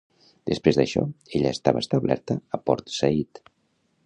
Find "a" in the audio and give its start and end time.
2.59-2.65